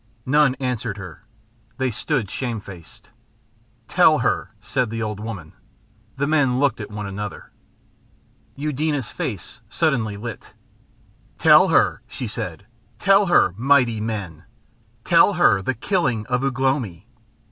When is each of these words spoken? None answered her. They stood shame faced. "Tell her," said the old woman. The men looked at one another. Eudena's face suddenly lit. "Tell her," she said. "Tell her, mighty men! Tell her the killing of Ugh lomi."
None 0.25 0.55
answered 0.55 0.97
her. 0.97 1.25
They 1.77 1.91
stood 1.91 2.31
shame 2.31 2.59
faced. 2.59 3.11
"Tell 3.87 4.17
her," 4.25 4.49
said 4.59 4.89
the 4.89 5.03
old 5.03 5.19
woman. 5.19 5.53
The 6.17 6.25
men 6.25 6.57
looked 6.59 6.81
at 6.81 6.89
one 6.89 7.05
another. 7.05 7.51
Eudena's 8.55 9.11
face 9.11 9.61
suddenly 9.69 10.17
lit. 10.17 10.55
"Tell 11.37 11.67
her," 11.67 12.01
she 12.07 12.25
said. 12.25 12.65
"Tell 12.97 13.27
her, 13.27 13.53
mighty 13.55 14.01
men! 14.01 14.45
Tell 15.03 15.33
her 15.33 15.61
the 15.61 15.75
killing 15.75 16.25
of 16.25 16.43
Ugh 16.43 16.57
lomi." 16.59 17.05